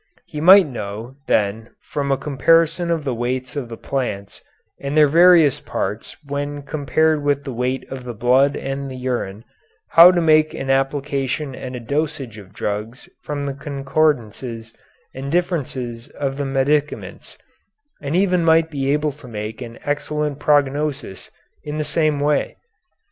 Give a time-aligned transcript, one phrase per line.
[0.25, 4.41] He might know, then, from a comparison of the weights of the plants
[4.79, 9.43] and their various parts when compared with the weight of the blood and the urine,
[9.89, 14.73] how to make an application and a dosage of drugs from the concordances
[15.13, 17.37] and differences of the medicaments,
[18.01, 21.29] and even might be able to make an excellent prognosis
[21.63, 22.57] in the same way.